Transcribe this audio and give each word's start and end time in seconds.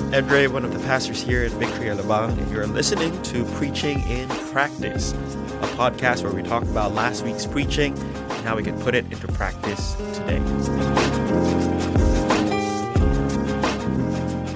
I'm 0.00 0.24
Edre, 0.24 0.48
one 0.48 0.64
of 0.64 0.72
the 0.72 0.80
pastors 0.80 1.22
here 1.22 1.44
at 1.44 1.52
Victory 1.52 1.86
Alabang, 1.86 2.36
and 2.36 2.50
you're 2.50 2.66
listening 2.66 3.20
to 3.22 3.44
Preaching 3.56 4.00
in 4.08 4.28
Practice, 4.50 5.12
a 5.12 5.68
podcast 5.76 6.24
where 6.24 6.32
we 6.32 6.42
talk 6.42 6.62
about 6.62 6.94
last 6.94 7.22
week's 7.22 7.44
preaching 7.46 7.96
and 7.98 8.44
how 8.44 8.56
we 8.56 8.62
can 8.62 8.80
put 8.80 8.94
it 8.94 9.04
into 9.12 9.28
practice 9.28 9.94
today. 10.14 10.38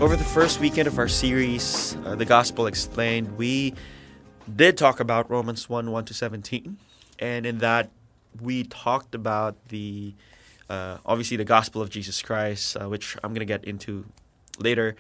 Over 0.01 0.17
the 0.17 0.25
first 0.25 0.61
weekend 0.61 0.89
of 0.89 0.99
our 0.99 1.09
series, 1.09 1.97
uh, 2.05 2.17
The 2.17 2.25
Gospel 2.25 2.67
Explained, 2.67 3.37
we 3.37 3.75
did 4.57 4.77
talk 4.79 4.99
about 4.99 5.31
Romans 5.31 5.69
1 5.69 5.91
1 5.91 6.05
to 6.07 6.15
17, 6.15 6.79
and 7.19 7.47
in 7.47 7.59
that 7.59 7.91
we 8.41 8.65
talked 8.65 9.15
about 9.15 9.69
the 9.69 10.15
uh, 10.69 10.97
obviously 11.05 11.37
the 11.37 11.45
gospel 11.45 11.83
of 11.83 11.91
Jesus 11.91 12.23
Christ, 12.23 12.77
uh, 12.77 12.89
which 12.89 13.17
I'm 13.23 13.31
going 13.33 13.41
to 13.41 13.45
get 13.45 13.65
into 13.65 14.07
later. 14.59 14.97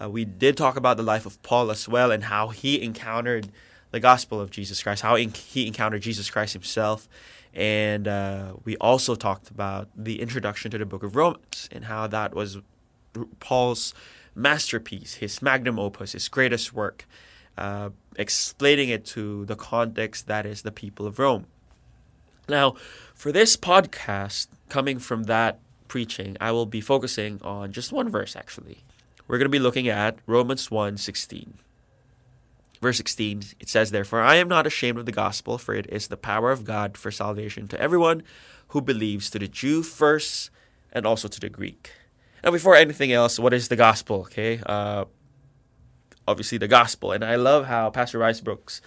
Uh, 0.00 0.08
we 0.08 0.24
did 0.24 0.56
talk 0.56 0.76
about 0.76 0.96
the 0.96 1.02
life 1.02 1.26
of 1.26 1.42
Paul 1.42 1.70
as 1.70 1.88
well 1.88 2.10
and 2.10 2.24
how 2.24 2.48
he 2.48 2.82
encountered 2.82 3.50
the 3.90 4.00
gospel 4.00 4.40
of 4.40 4.50
Jesus 4.50 4.82
Christ, 4.82 5.02
how 5.02 5.16
he 5.16 5.66
encountered 5.66 6.02
Jesus 6.02 6.30
Christ 6.30 6.52
himself. 6.52 7.08
And 7.54 8.06
uh, 8.06 8.54
we 8.64 8.76
also 8.76 9.14
talked 9.14 9.50
about 9.50 9.88
the 9.96 10.20
introduction 10.20 10.70
to 10.70 10.78
the 10.78 10.86
book 10.86 11.02
of 11.02 11.16
Romans 11.16 11.68
and 11.72 11.86
how 11.86 12.06
that 12.06 12.34
was 12.34 12.58
Paul's 13.40 13.94
masterpiece, 14.34 15.14
his 15.14 15.42
magnum 15.42 15.78
opus, 15.78 16.12
his 16.12 16.28
greatest 16.28 16.72
work, 16.72 17.06
uh, 17.56 17.90
explaining 18.16 18.90
it 18.90 19.04
to 19.06 19.44
the 19.46 19.56
context 19.56 20.26
that 20.28 20.46
is 20.46 20.62
the 20.62 20.70
people 20.70 21.06
of 21.06 21.18
Rome. 21.18 21.46
Now, 22.48 22.76
for 23.14 23.32
this 23.32 23.56
podcast, 23.56 24.46
coming 24.68 24.98
from 24.98 25.24
that 25.24 25.58
preaching, 25.88 26.36
I 26.40 26.52
will 26.52 26.66
be 26.66 26.80
focusing 26.80 27.40
on 27.42 27.72
just 27.72 27.92
one 27.92 28.08
verse 28.08 28.36
actually. 28.36 28.84
We're 29.28 29.36
going 29.36 29.44
to 29.44 29.50
be 29.50 29.58
looking 29.58 29.88
at 29.88 30.18
Romans 30.26 30.68
1:16. 30.68 31.52
Verse 32.80 32.96
16, 32.96 33.42
it 33.58 33.68
says 33.68 33.90
therefore, 33.90 34.22
I 34.22 34.36
am 34.36 34.48
not 34.48 34.66
ashamed 34.66 34.98
of 34.98 35.06
the 35.06 35.12
gospel, 35.12 35.58
for 35.58 35.74
it 35.74 35.86
is 35.90 36.06
the 36.06 36.16
power 36.16 36.52
of 36.52 36.64
God 36.64 36.96
for 36.96 37.10
salvation 37.10 37.66
to 37.68 37.80
everyone 37.80 38.22
who 38.68 38.80
believes, 38.80 39.30
to 39.30 39.38
the 39.38 39.48
Jew 39.48 39.82
first 39.82 40.50
and 40.92 41.04
also 41.04 41.26
to 41.26 41.40
the 41.40 41.48
Greek. 41.48 41.90
Now, 42.44 42.52
before 42.52 42.76
anything 42.76 43.12
else, 43.12 43.38
what 43.38 43.52
is 43.52 43.68
the 43.68 43.76
gospel? 43.76 44.20
Okay, 44.20 44.60
uh, 44.64 45.06
obviously 46.26 46.56
the 46.56 46.68
gospel, 46.68 47.12
and 47.12 47.24
I 47.24 47.34
love 47.34 47.66
how 47.66 47.90
Pastor 47.90 48.18
Rice 48.18 48.40
Brooks 48.40 48.80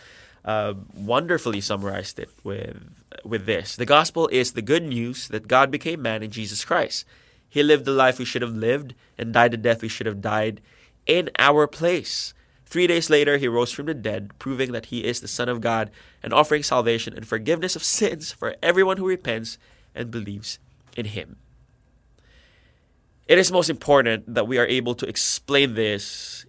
uh, 0.45 0.73
wonderfully 0.95 1.62
summarized 1.62 2.17
it 2.17 2.30
with 2.44 2.78
with 3.25 3.45
this: 3.45 3.75
the 3.75 3.86
gospel 3.86 4.30
is 4.30 4.53
the 4.53 4.62
good 4.62 4.84
news 4.84 5.28
that 5.28 5.50
God 5.50 5.69
became 5.69 6.02
man 6.02 6.23
in 6.23 6.31
Jesus 6.31 6.64
Christ. 6.64 7.06
He 7.52 7.64
lived 7.64 7.84
the 7.84 7.92
life 7.92 8.18
we 8.18 8.24
should 8.24 8.42
have 8.42 8.56
lived 8.56 8.96
and 9.18 9.34
died 9.34 9.52
the 9.52 9.58
death 9.58 9.82
we 9.82 9.90
should 9.90 10.06
have 10.06 10.22
died 10.22 10.62
in 11.06 11.30
our 11.38 11.68
place. 11.68 12.34
Three 12.66 12.88
days 12.88 13.10
later, 13.10 13.38
he 13.38 13.50
rose 13.50 13.74
from 13.74 13.88
the 13.88 13.94
dead, 13.94 14.32
proving 14.40 14.72
that 14.72 14.86
he 14.86 15.04
is 15.04 15.20
the 15.20 15.28
Son 15.28 15.50
of 15.50 15.60
God 15.60 15.92
and 16.24 16.32
offering 16.32 16.64
salvation 16.64 17.14
and 17.14 17.28
forgiveness 17.28 17.76
of 17.76 17.84
sins 17.84 18.32
for 18.32 18.56
everyone 18.64 18.96
who 18.96 19.06
repents 19.06 19.58
and 19.94 20.10
believes 20.10 20.60
in 20.96 21.08
him. 21.08 21.36
It 23.28 23.38
is 23.38 23.52
most 23.52 23.70
important 23.70 24.34
that 24.34 24.48
we 24.48 24.58
are 24.58 24.66
able 24.66 24.96
to 24.96 25.06
explain 25.06 25.74
this 25.74 26.46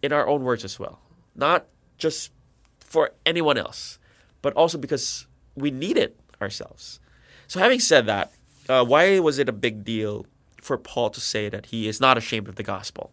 in 0.00 0.10
our 0.10 0.26
own 0.26 0.42
words 0.42 0.64
as 0.64 0.78
well, 0.78 1.00
not 1.34 1.66
just 1.98 2.32
for 2.80 3.10
anyone 3.26 3.58
else, 3.58 3.98
but 4.40 4.54
also 4.54 4.78
because 4.78 5.26
we 5.54 5.70
need 5.70 5.98
it 5.98 6.18
ourselves. 6.40 6.98
So, 7.46 7.60
having 7.60 7.80
said 7.80 8.06
that, 8.06 8.32
uh, 8.70 8.86
why 8.86 9.18
was 9.18 9.38
it 9.38 9.50
a 9.50 9.52
big 9.52 9.84
deal 9.84 10.24
for 10.66 10.76
Paul 10.76 11.10
to 11.10 11.20
say 11.20 11.48
that 11.48 11.66
he 11.66 11.88
is 11.88 12.00
not 12.00 12.18
ashamed 12.18 12.48
of 12.48 12.56
the 12.56 12.62
gospel? 12.62 13.12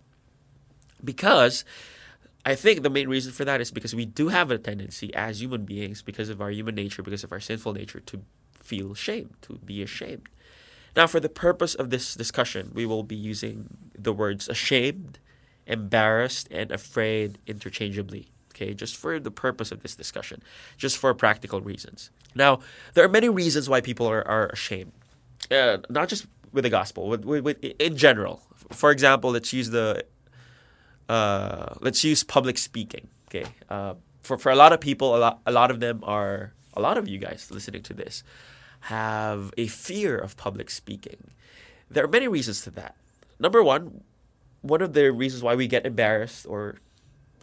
Because 1.03 1.63
I 2.45 2.55
think 2.55 2.81
the 2.81 2.89
main 2.89 3.07
reason 3.07 3.31
for 3.31 3.45
that 3.45 3.61
is 3.61 3.71
because 3.71 3.95
we 3.95 4.05
do 4.05 4.29
have 4.29 4.51
a 4.51 4.57
tendency 4.57 5.13
as 5.13 5.41
human 5.41 5.65
beings, 5.65 6.01
because 6.01 6.29
of 6.29 6.41
our 6.41 6.51
human 6.51 6.75
nature, 6.75 7.03
because 7.03 7.23
of 7.23 7.31
our 7.31 7.39
sinful 7.39 7.73
nature, 7.73 7.99
to 8.01 8.21
feel 8.59 8.93
shame, 8.93 9.35
to 9.43 9.59
be 9.65 9.83
ashamed. 9.83 10.27
Now, 10.95 11.07
for 11.07 11.19
the 11.19 11.29
purpose 11.29 11.75
of 11.75 11.89
this 11.89 12.15
discussion, 12.15 12.71
we 12.73 12.85
will 12.85 13.03
be 13.03 13.15
using 13.15 13.69
the 13.97 14.13
words 14.13 14.49
ashamed, 14.49 15.19
embarrassed, 15.65 16.47
and 16.51 16.71
afraid 16.71 17.37
interchangeably 17.47 18.29
okay, 18.53 18.73
just 18.73 18.95
for 18.95 19.19
the 19.19 19.31
purpose 19.31 19.71
of 19.71 19.81
this 19.81 19.95
discussion, 19.95 20.41
just 20.77 20.97
for 20.97 21.13
practical 21.13 21.61
reasons. 21.61 22.11
Now, 22.35 22.59
there 22.93 23.03
are 23.03 23.09
many 23.09 23.29
reasons 23.29 23.67
why 23.67 23.81
people 23.81 24.05
are, 24.07 24.25
are 24.27 24.47
ashamed, 24.47 24.91
uh, 25.49 25.77
not 25.89 26.07
just 26.07 26.27
with 26.53 26.63
the 26.63 26.69
gospel, 26.69 27.09
with, 27.09 27.25
with, 27.25 27.43
with, 27.43 27.63
in 27.63 27.97
general. 27.97 28.41
For 28.71 28.91
example, 28.91 29.31
let's 29.31 29.51
use 29.51 29.71
the 29.71 30.05
uh, 31.09 31.73
let's 31.81 32.03
use 32.03 32.23
public 32.23 32.57
speaking. 32.57 33.09
Okay, 33.27 33.45
uh, 33.69 33.95
for 34.21 34.37
for 34.37 34.51
a 34.51 34.55
lot 34.55 34.71
of 34.71 34.79
people, 34.79 35.15
a 35.15 35.19
lot 35.19 35.41
a 35.45 35.51
lot 35.51 35.71
of 35.71 35.79
them 35.79 35.99
are 36.03 36.53
a 36.75 36.81
lot 36.81 36.97
of 36.97 37.07
you 37.07 37.17
guys 37.17 37.49
listening 37.51 37.83
to 37.83 37.93
this 37.93 38.23
have 38.87 39.53
a 39.57 39.67
fear 39.67 40.17
of 40.17 40.35
public 40.35 40.69
speaking. 40.69 41.31
There 41.89 42.03
are 42.03 42.07
many 42.07 42.27
reasons 42.27 42.61
to 42.63 42.71
that. 42.71 42.95
Number 43.39 43.63
one, 43.63 44.03
one 44.61 44.81
of 44.81 44.93
the 44.93 45.11
reasons 45.11 45.41
why 45.41 45.55
we 45.55 45.67
get 45.67 45.85
embarrassed 45.85 46.45
or 46.45 46.75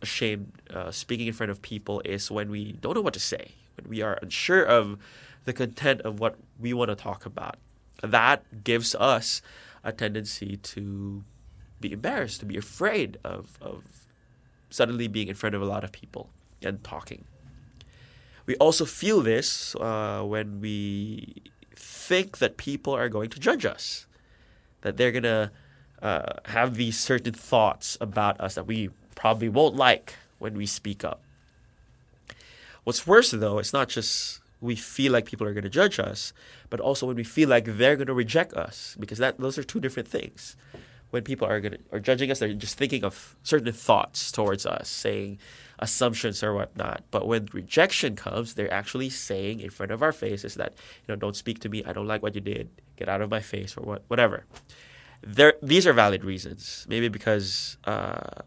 ashamed 0.03 0.53
uh, 0.69 0.91
speaking 0.91 1.27
in 1.27 1.33
front 1.33 1.51
of 1.51 1.63
people 1.63 2.03
is 2.05 2.31
when 2.31 2.51
we 2.51 2.73
don't 2.73 2.95
know 2.95 3.01
what 3.01 3.15
to 3.15 3.21
say, 3.21 3.53
when 3.77 3.89
we 3.89 4.03
are 4.03 4.19
unsure 4.21 4.63
of 4.63 4.99
the 5.47 5.53
content 5.53 6.03
of 6.03 6.21
what 6.21 6.37
we 6.59 6.75
want 6.75 6.91
to 6.91 6.95
talk 6.95 7.25
about. 7.25 7.57
That 8.03 8.65
gives 8.65 8.95
us 8.95 9.43
a 9.85 9.93
tendency 9.93 10.57
to 10.57 11.25
be 11.81 11.93
embarrassed, 11.93 12.41
to 12.41 12.47
be 12.47 12.57
afraid 12.57 13.19
of, 13.25 13.59
of 13.61 13.85
suddenly 14.69 15.09
being 15.09 15.29
in 15.29 15.35
front 15.35 15.55
of 15.55 15.63
a 15.63 15.65
lot 15.65 15.85
of 15.85 15.93
people 15.93 16.31
and 16.63 16.83
talking. 16.85 17.25
We 18.47 18.57
also 18.57 18.85
feel 18.85 19.21
this 19.21 19.75
uh, 19.77 20.23
when 20.23 20.61
we 20.61 21.43
think 21.75 22.39
that 22.39 22.57
people 22.57 22.93
are 22.93 23.09
going 23.09 23.31
to 23.31 23.41
judge 23.41 23.65
us, 23.65 24.07
that 24.83 24.97
they're 24.97 25.13
going 25.13 25.23
to 25.23 25.51
uh, 26.03 26.33
have 26.47 26.75
these 26.75 26.99
certain 26.99 27.35
thoughts 27.35 27.97
about 28.01 28.41
us 28.41 28.55
that 28.55 28.67
we 28.67 28.91
probably 29.15 29.49
won't 29.49 29.77
like 29.77 30.15
when 30.39 30.55
we 30.55 30.67
speak 30.67 31.05
up. 31.05 31.21
What's 32.85 33.07
worse, 33.07 33.31
though, 33.31 33.59
it's 33.59 33.73
not 33.73 33.89
just 33.89 34.41
we 34.61 34.77
feel 34.77 35.13
like 35.13 35.25
people 35.27 35.47
are 35.47 35.55
going 35.55 35.65
to 35.65 35.71
judge 35.71 35.99
us, 35.99 36.33
but 36.69 36.81
also 36.81 37.07
when 37.07 37.17
we 37.17 37.25
feel 37.25 37.49
like 37.49 37.65
they're 37.65 37.97
going 37.97 38.07
to 38.07 38.15
reject 38.15 38.53
us, 38.53 38.97
because 39.01 39.19
that 39.19 39.39
those 39.39 39.59
are 39.59 39.63
two 39.63 39.81
different 39.81 40.09
things. 40.09 40.57
When 41.11 41.25
people 41.25 41.49
are 41.49 41.61
going 41.61 41.73
to, 41.73 41.79
are 41.91 41.99
judging 41.99 42.31
us, 42.31 42.39
they're 42.39 42.55
just 42.55 42.79
thinking 42.79 43.03
of 43.03 43.35
certain 43.43 43.73
thoughts 43.73 44.31
towards 44.31 44.65
us, 44.65 44.89
saying 44.89 45.39
assumptions 45.81 46.43
or 46.43 46.55
whatnot. 46.55 47.03
But 47.11 47.27
when 47.27 47.49
rejection 47.53 48.15
comes, 48.15 48.55
they're 48.55 48.73
actually 48.73 49.11
saying 49.11 49.59
in 49.61 49.71
front 49.71 49.91
of 49.91 50.03
our 50.03 50.13
faces 50.13 50.55
that 50.55 50.75
you 50.75 51.07
know, 51.09 51.17
don't 51.17 51.35
speak 51.35 51.59
to 51.61 51.69
me. 51.69 51.83
I 51.85 51.93
don't 51.93 52.07
like 52.07 52.23
what 52.23 52.37
you 52.37 52.41
did. 52.41 52.69
Get 52.97 53.09
out 53.09 53.23
of 53.23 53.31
my 53.31 53.41
face 53.41 53.77
or 53.77 53.81
what, 53.81 54.03
whatever. 54.07 54.45
There, 55.23 55.55
these 55.63 55.87
are 55.87 55.93
valid 55.93 56.25
reasons. 56.25 56.87
Maybe 56.89 57.09
because 57.09 57.77
uh, 57.85 58.43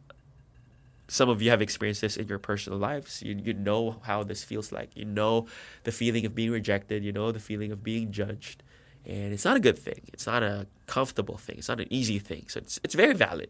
some 1.08 1.30
of 1.30 1.42
you 1.42 1.50
have 1.50 1.62
experienced 1.62 2.02
this 2.02 2.18
in 2.18 2.28
your 2.28 2.40
personal 2.40 2.80
lives. 2.80 3.22
You, 3.22 3.40
you 3.44 3.54
know 3.54 3.98
how 4.04 4.24
this 4.24 4.44
feels 4.44 4.72
like. 4.72 4.96
You 4.96 5.06
know 5.06 5.48
the 5.84 5.92
feeling 5.92 6.26
of 6.26 6.34
being 6.34 6.52
rejected. 6.52 7.04
You 7.04 7.12
know 7.12 7.32
the 7.32 7.40
feeling 7.40 7.72
of 7.72 7.84
being 7.84 8.12
judged. 8.12 8.64
And 9.06 9.34
it's 9.34 9.44
not 9.44 9.58
a 9.58 9.60
good 9.60 9.78
thing. 9.78 10.02
It's 10.14 10.26
not 10.26 10.44
a 10.44 10.68
comfortable 10.88 11.38
thing. 11.38 11.58
It's 11.58 11.68
not 11.68 11.82
an 11.82 11.92
easy 11.92 12.20
thing. 12.20 12.46
So 12.48 12.60
it's, 12.60 12.80
it's 12.84 12.96
very 12.96 13.14
valid. 13.14 13.50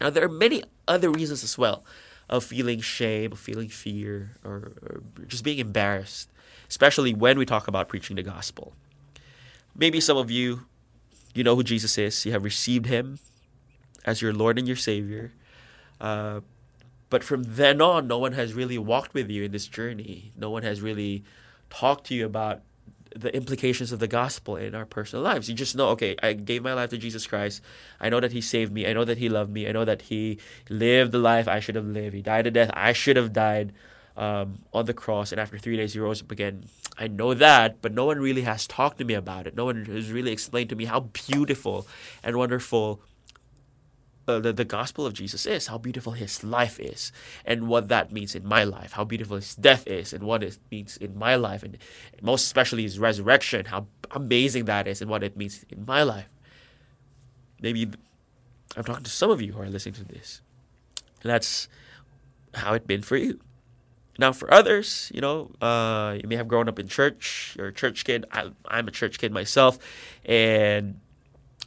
Now, 0.00 0.08
there 0.08 0.24
are 0.24 0.30
many 0.30 0.62
other 0.88 1.10
reasons 1.10 1.44
as 1.44 1.58
well 1.58 1.84
of 2.30 2.42
feeling 2.42 2.80
shame, 2.80 3.32
of 3.32 3.38
feeling 3.38 3.68
fear, 3.68 4.36
or, 4.42 4.72
or 4.82 5.02
just 5.26 5.44
being 5.44 5.58
embarrassed, 5.58 6.30
especially 6.68 7.12
when 7.12 7.38
we 7.38 7.44
talk 7.44 7.68
about 7.68 7.88
preaching 7.88 8.16
the 8.16 8.22
gospel. 8.22 8.72
Maybe 9.74 10.00
some 10.00 10.16
of 10.16 10.30
you, 10.30 10.62
you 11.34 11.44
know 11.44 11.54
who 11.54 11.62
Jesus 11.62 11.98
is. 11.98 12.24
You 12.24 12.32
have 12.32 12.44
received 12.44 12.86
him 12.86 13.18
as 14.06 14.22
your 14.22 14.32
Lord 14.32 14.58
and 14.58 14.66
your 14.66 14.76
Savior 14.76 15.32
uh, 16.00 16.40
but 17.10 17.24
from 17.24 17.42
then 17.42 17.80
on, 17.80 18.06
no 18.06 18.18
one 18.18 18.32
has 18.32 18.54
really 18.54 18.78
walked 18.78 19.14
with 19.14 19.28
you 19.28 19.44
in 19.44 19.52
this 19.52 19.66
journey. 19.66 20.32
No 20.36 20.48
one 20.50 20.62
has 20.62 20.80
really 20.80 21.24
talked 21.68 22.06
to 22.06 22.14
you 22.14 22.24
about 22.24 22.62
the 23.14 23.34
implications 23.34 23.90
of 23.90 23.98
the 23.98 24.06
gospel 24.06 24.56
in 24.56 24.74
our 24.74 24.86
personal 24.86 25.24
lives. 25.24 25.48
You 25.48 25.56
just 25.56 25.74
know, 25.74 25.88
okay, 25.88 26.14
I 26.22 26.32
gave 26.32 26.62
my 26.62 26.72
life 26.72 26.90
to 26.90 26.98
Jesus 26.98 27.26
Christ. 27.26 27.60
I 28.00 28.08
know 28.08 28.20
that 28.20 28.30
He 28.30 28.40
saved 28.40 28.72
me. 28.72 28.86
I 28.86 28.92
know 28.92 29.04
that 29.04 29.18
He 29.18 29.28
loved 29.28 29.50
me. 29.50 29.68
I 29.68 29.72
know 29.72 29.84
that 29.84 30.02
He 30.02 30.38
lived 30.68 31.10
the 31.10 31.18
life 31.18 31.48
I 31.48 31.58
should 31.58 31.74
have 31.74 31.86
lived. 31.86 32.14
He 32.14 32.22
died 32.22 32.46
a 32.46 32.50
death 32.52 32.70
I 32.72 32.92
should 32.92 33.16
have 33.16 33.32
died 33.32 33.72
um, 34.16 34.60
on 34.72 34.86
the 34.86 34.94
cross. 34.94 35.32
And 35.32 35.40
after 35.40 35.58
three 35.58 35.76
days, 35.76 35.94
He 35.94 35.98
rose 35.98 36.22
up 36.22 36.30
again. 36.30 36.66
I 36.96 37.08
know 37.08 37.34
that, 37.34 37.82
but 37.82 37.92
no 37.92 38.04
one 38.04 38.20
really 38.20 38.42
has 38.42 38.68
talked 38.68 38.98
to 38.98 39.04
me 39.04 39.14
about 39.14 39.48
it. 39.48 39.56
No 39.56 39.64
one 39.64 39.86
has 39.86 40.12
really 40.12 40.30
explained 40.30 40.68
to 40.70 40.76
me 40.76 40.84
how 40.84 41.00
beautiful 41.00 41.88
and 42.22 42.36
wonderful 42.36 43.02
uh, 44.30 44.40
the, 44.40 44.52
the 44.52 44.64
gospel 44.64 45.06
of 45.06 45.12
Jesus 45.12 45.46
is, 45.46 45.66
how 45.66 45.78
beautiful 45.78 46.12
his 46.12 46.44
life 46.44 46.78
is, 46.80 47.12
and 47.44 47.68
what 47.68 47.88
that 47.88 48.12
means 48.12 48.34
in 48.34 48.46
my 48.46 48.64
life, 48.64 48.92
how 48.92 49.04
beautiful 49.04 49.36
his 49.36 49.54
death 49.54 49.86
is, 49.86 50.12
and 50.12 50.24
what 50.24 50.42
it 50.42 50.58
means 50.70 50.96
in 50.96 51.18
my 51.18 51.34
life, 51.36 51.62
and 51.62 51.76
most 52.22 52.44
especially 52.44 52.82
his 52.82 52.98
resurrection, 52.98 53.66
how 53.66 53.86
amazing 54.10 54.64
that 54.66 54.86
is, 54.86 55.02
and 55.02 55.10
what 55.10 55.22
it 55.22 55.36
means 55.36 55.64
in 55.70 55.84
my 55.84 56.02
life. 56.02 56.28
Maybe 57.60 57.90
I'm 58.76 58.84
talking 58.84 59.04
to 59.04 59.10
some 59.10 59.30
of 59.30 59.42
you 59.42 59.52
who 59.52 59.62
are 59.62 59.68
listening 59.68 59.94
to 59.94 60.04
this. 60.04 60.40
And 61.22 61.30
that's 61.30 61.68
how 62.54 62.74
it's 62.74 62.86
been 62.86 63.02
for 63.02 63.16
you. 63.16 63.40
Now, 64.18 64.32
for 64.32 64.52
others, 64.52 65.10
you 65.14 65.20
know, 65.20 65.50
uh, 65.60 66.18
you 66.20 66.28
may 66.28 66.36
have 66.36 66.48
grown 66.48 66.68
up 66.68 66.78
in 66.78 66.88
church. 66.88 67.54
You're 67.56 67.68
a 67.68 67.72
church 67.72 68.04
kid. 68.04 68.26
I, 68.32 68.50
I'm 68.66 68.86
a 68.86 68.90
church 68.90 69.18
kid 69.18 69.32
myself, 69.32 69.78
and 70.24 71.00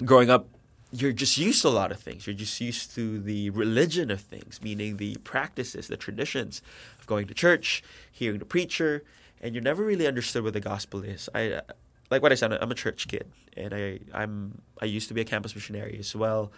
growing 0.05 0.29
up, 0.29 0.47
you're 0.93 1.11
just 1.11 1.37
used 1.37 1.63
to 1.63 1.69
a 1.69 1.69
lot 1.69 1.91
of 1.91 1.99
things. 1.99 2.27
You're 2.27 2.35
just 2.35 2.61
used 2.61 2.93
to 2.95 3.19
the 3.19 3.49
religion 3.49 4.11
of 4.11 4.21
things, 4.21 4.61
meaning 4.61 4.97
the 4.97 5.15
practices, 5.23 5.87
the 5.87 5.97
traditions 5.97 6.61
of 6.99 7.07
going 7.07 7.27
to 7.27 7.33
church, 7.33 7.83
hearing 8.11 8.37
the 8.37 8.45
preacher, 8.45 9.03
and 9.41 9.55
you 9.55 9.61
never 9.61 9.83
really 9.83 10.05
understood 10.05 10.43
what 10.43 10.53
the 10.53 10.59
gospel 10.59 11.03
is. 11.03 11.29
I 11.33 11.61
like 12.11 12.21
what 12.21 12.31
I 12.31 12.35
said. 12.35 12.53
I'm 12.53 12.71
a 12.71 12.75
church 12.75 13.07
kid, 13.07 13.25
and 13.57 13.73
I 13.73 13.99
I'm 14.13 14.61
I 14.81 14.85
used 14.85 15.07
to 15.07 15.15
be 15.15 15.21
a 15.21 15.25
campus 15.25 15.55
missionary 15.55 15.97
as 15.99 16.15
well. 16.15 16.51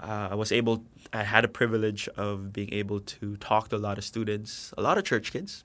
Uh, 0.00 0.28
I 0.30 0.34
was 0.34 0.52
able. 0.52 0.84
I 1.12 1.24
had 1.24 1.44
a 1.44 1.48
privilege 1.48 2.08
of 2.16 2.52
being 2.52 2.72
able 2.72 3.00
to 3.00 3.36
talk 3.38 3.68
to 3.70 3.76
a 3.76 3.82
lot 3.88 3.98
of 3.98 4.04
students, 4.04 4.72
a 4.78 4.82
lot 4.82 4.98
of 4.98 5.04
church 5.04 5.32
kids, 5.32 5.64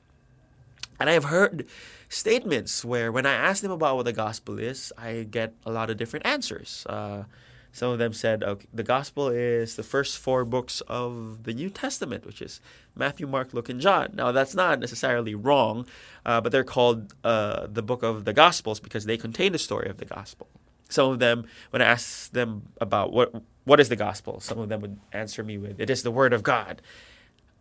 and 1.00 1.10
I 1.10 1.14
have 1.14 1.26
heard 1.26 1.68
statements 2.10 2.84
where 2.84 3.12
when 3.12 3.28
I 3.28 3.34
ask 3.34 3.62
them 3.62 3.72
about 3.72 3.98
what 3.98 4.06
the 4.06 4.14
gospel 4.14 4.58
is, 4.58 4.92
I 4.98 5.28
get 5.30 5.54
a 5.64 5.72
lot 5.72 5.92
of 5.92 5.98
different 5.98 6.26
answers. 6.26 6.86
Uh, 6.90 7.24
some 7.72 7.92
of 7.92 8.00
them 8.00 8.14
said 8.14 8.44
okay, 8.44 8.68
the 8.74 8.84
gospel 8.84 9.28
is 9.28 9.76
the 9.76 9.84
first 9.84 10.18
four 10.18 10.44
books 10.44 10.82
of 10.82 11.44
the 11.44 11.54
New 11.54 11.70
Testament, 11.70 12.26
which 12.26 12.42
is 12.42 12.62
Matthew, 12.96 13.28
Mark, 13.28 13.54
Luke, 13.54 13.70
and 13.70 13.80
John. 13.80 14.12
Now, 14.14 14.32
that's 14.32 14.56
not 14.56 14.80
necessarily 14.80 15.36
wrong, 15.36 15.86
uh, 16.26 16.42
but 16.42 16.52
they're 16.52 16.64
called 16.64 17.14
uh, 17.24 17.68
the 17.68 17.82
book 17.82 18.04
of 18.04 18.26
the 18.26 18.34
Gospels 18.34 18.80
because 18.80 19.06
they 19.06 19.18
contain 19.18 19.52
the 19.52 19.60
story 19.60 19.90
of 19.90 19.98
the 19.98 20.06
gospel. 20.06 20.48
Some 20.90 21.12
of 21.12 21.20
them, 21.20 21.46
when 21.70 21.82
I 21.82 21.86
ask 21.86 22.32
them 22.32 22.64
about 22.82 23.14
what 23.14 23.34
what 23.64 23.80
is 23.80 23.90
the 23.90 23.96
gospel, 23.96 24.40
some 24.40 24.58
of 24.58 24.70
them 24.70 24.82
would 24.82 25.00
answer 25.14 25.44
me 25.44 25.60
with, 25.60 25.80
"It 25.80 25.92
is 25.92 26.02
the 26.02 26.12
word 26.12 26.34
of 26.34 26.42
God." 26.42 26.82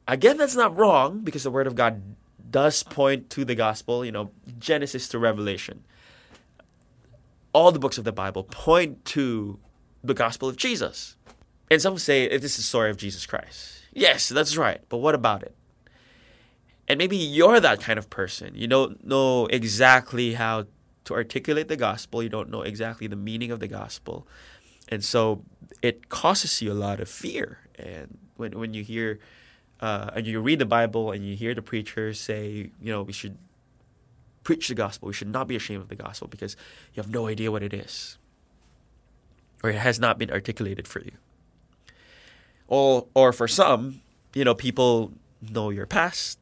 Again, 0.06 0.38
that's 0.38 0.56
not 0.56 0.74
wrong 0.74 1.20
because 1.20 1.42
the 1.42 1.50
word 1.50 1.66
of 1.66 1.74
God 1.74 2.02
does 2.50 2.82
point 2.82 3.28
to 3.30 3.44
the 3.44 3.54
gospel. 3.54 4.04
You 4.06 4.12
know, 4.12 4.30
Genesis 4.58 5.06
to 5.08 5.18
Revelation. 5.18 5.84
All 7.52 7.70
the 7.70 7.78
books 7.78 7.98
of 7.98 8.04
the 8.04 8.12
Bible 8.12 8.44
point 8.44 9.04
to 9.06 9.58
the 10.02 10.14
gospel 10.14 10.48
of 10.48 10.56
Jesus. 10.56 11.16
And 11.70 11.82
some 11.82 11.98
say 11.98 12.28
this 12.28 12.52
is 12.52 12.56
the 12.58 12.62
story 12.62 12.90
of 12.90 12.96
Jesus 12.96 13.26
Christ. 13.26 13.82
Yes, 13.92 14.28
that's 14.28 14.56
right. 14.56 14.80
But 14.88 14.98
what 14.98 15.14
about 15.14 15.42
it? 15.42 15.54
And 16.86 16.98
maybe 16.98 17.16
you're 17.16 17.60
that 17.60 17.80
kind 17.80 17.98
of 17.98 18.08
person. 18.08 18.54
You 18.54 18.66
don't 18.66 19.04
know 19.04 19.46
exactly 19.46 20.34
how 20.34 20.66
to 21.04 21.14
articulate 21.14 21.68
the 21.68 21.76
gospel, 21.76 22.22
you 22.22 22.28
don't 22.28 22.50
know 22.50 22.60
exactly 22.60 23.06
the 23.06 23.16
meaning 23.16 23.50
of 23.50 23.60
the 23.60 23.66
gospel. 23.66 24.26
And 24.88 25.02
so 25.02 25.42
it 25.80 26.10
causes 26.10 26.60
you 26.60 26.70
a 26.70 26.74
lot 26.74 27.00
of 27.00 27.08
fear. 27.08 27.60
And 27.76 28.18
when, 28.36 28.58
when 28.58 28.74
you 28.74 28.82
hear, 28.82 29.18
uh, 29.80 30.10
and 30.14 30.26
you 30.26 30.40
read 30.40 30.58
the 30.58 30.66
Bible 30.66 31.10
and 31.10 31.24
you 31.24 31.34
hear 31.34 31.54
the 31.54 31.62
preacher 31.62 32.12
say, 32.12 32.70
you 32.80 32.92
know, 32.92 33.02
we 33.02 33.14
should 33.14 33.38
preach 34.44 34.68
the 34.68 34.74
gospel, 34.74 35.08
we 35.08 35.14
should 35.14 35.32
not 35.32 35.48
be 35.48 35.56
ashamed 35.56 35.82
of 35.82 35.88
the 35.88 35.96
gospel 35.96 36.28
because 36.28 36.56
you 36.92 37.02
have 37.02 37.10
no 37.10 37.26
idea 37.26 37.50
what 37.50 37.62
it 37.62 37.72
is 37.72 38.18
or 39.62 39.70
it 39.70 39.76
has 39.76 39.98
not 39.98 40.18
been 40.18 40.30
articulated 40.30 40.86
for 40.86 41.00
you. 41.00 41.12
Or, 42.66 43.06
or 43.14 43.32
for 43.32 43.48
some, 43.48 44.02
you 44.34 44.44
know, 44.44 44.54
people 44.54 45.12
know 45.40 45.70
your 45.70 45.86
past, 45.86 46.38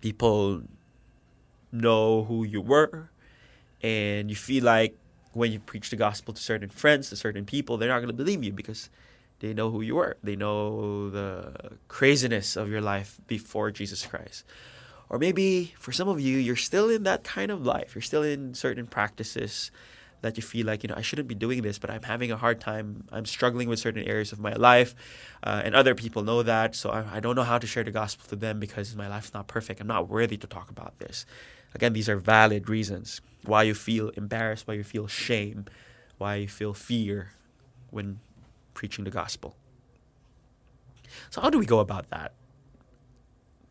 people 0.00 0.62
know 1.70 2.24
who 2.24 2.44
you 2.44 2.60
were, 2.60 3.10
and 3.82 4.28
you 4.28 4.36
feel 4.36 4.64
like 4.64 4.96
when 5.32 5.50
you 5.50 5.58
preach 5.58 5.90
the 5.90 5.96
gospel 5.96 6.34
to 6.34 6.42
certain 6.42 6.68
friends, 6.68 7.08
to 7.08 7.16
certain 7.16 7.44
people, 7.44 7.78
they're 7.78 7.88
not 7.88 7.98
going 7.98 8.08
to 8.08 8.14
believe 8.14 8.44
you 8.44 8.52
because 8.52 8.90
they 9.40 9.54
know 9.54 9.70
who 9.70 9.80
you 9.80 9.96
were. 9.96 10.16
They 10.22 10.36
know 10.36 11.10
the 11.10 11.72
craziness 11.88 12.56
of 12.56 12.68
your 12.68 12.80
life 12.80 13.18
before 13.26 13.70
Jesus 13.70 14.06
Christ. 14.06 14.44
Or 15.08 15.18
maybe 15.18 15.74
for 15.78 15.90
some 15.90 16.08
of 16.08 16.20
you, 16.20 16.38
you're 16.38 16.56
still 16.56 16.88
in 16.88 17.02
that 17.04 17.24
kind 17.24 17.50
of 17.50 17.66
life. 17.66 17.94
You're 17.94 18.02
still 18.02 18.22
in 18.22 18.54
certain 18.54 18.86
practices 18.86 19.70
that 20.22 20.36
you 20.36 20.42
feel 20.42 20.66
like 20.66 20.82
you 20.82 20.88
know 20.88 20.94
I 20.96 21.02
shouldn't 21.02 21.28
be 21.28 21.34
doing 21.34 21.62
this, 21.62 21.78
but 21.78 21.90
I'm 21.90 22.02
having 22.02 22.32
a 22.32 22.36
hard 22.36 22.60
time. 22.60 23.04
I'm 23.12 23.26
struggling 23.26 23.68
with 23.68 23.78
certain 23.78 24.04
areas 24.04 24.32
of 24.32 24.40
my 24.40 24.54
life, 24.54 24.94
uh, 25.42 25.62
and 25.64 25.74
other 25.74 25.94
people 25.94 26.22
know 26.22 26.42
that. 26.42 26.74
So 26.74 26.90
I, 26.90 27.16
I 27.16 27.20
don't 27.20 27.36
know 27.36 27.42
how 27.42 27.58
to 27.58 27.66
share 27.66 27.84
the 27.84 27.90
gospel 27.90 28.26
to 28.30 28.36
them 28.36 28.58
because 28.58 28.96
my 28.96 29.08
life's 29.08 29.34
not 29.34 29.46
perfect. 29.46 29.80
I'm 29.80 29.86
not 29.86 30.08
worthy 30.08 30.36
to 30.38 30.46
talk 30.46 30.70
about 30.70 30.98
this. 30.98 31.26
Again, 31.74 31.92
these 31.92 32.08
are 32.08 32.16
valid 32.16 32.68
reasons 32.68 33.20
why 33.44 33.64
you 33.64 33.74
feel 33.74 34.10
embarrassed, 34.10 34.66
why 34.66 34.74
you 34.74 34.84
feel 34.84 35.06
shame, 35.06 35.66
why 36.18 36.36
you 36.36 36.48
feel 36.48 36.74
fear 36.74 37.32
when 37.90 38.20
preaching 38.74 39.04
the 39.04 39.10
gospel. 39.10 39.56
So 41.30 41.40
how 41.40 41.50
do 41.50 41.58
we 41.58 41.66
go 41.66 41.80
about 41.80 42.08
that? 42.10 42.32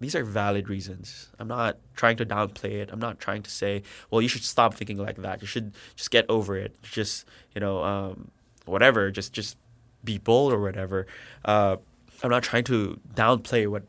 These 0.02 0.16
are 0.16 0.24
valid 0.24 0.68
reasons. 0.68 1.30
I'm 1.40 1.48
not 1.48 1.78
trying 1.96 2.18
to 2.18 2.26
downplay 2.26 2.82
it. 2.82 2.90
I'm 2.92 3.00
not 3.00 3.20
trying 3.20 3.44
to 3.44 3.52
say, 3.52 3.84
well, 4.10 4.22
you 4.22 4.28
should 4.28 4.44
stop 4.44 4.74
thinking 4.74 4.98
like 4.98 5.18
that. 5.18 5.42
You 5.42 5.48
should 5.48 5.74
just 5.96 6.12
get 6.12 6.26
over 6.28 6.58
it. 6.58 6.76
Just 6.82 7.26
you 7.54 7.62
know, 7.62 7.84
um, 7.84 8.32
whatever. 8.66 9.12
Just 9.12 9.32
just 9.32 9.58
be 10.04 10.18
bold 10.18 10.52
or 10.52 10.60
whatever. 10.60 11.06
Uh, 11.46 11.78
I'm 12.24 12.30
not 12.30 12.44
trying 12.44 12.64
to 12.66 13.00
downplay 13.14 13.68
what 13.68 13.84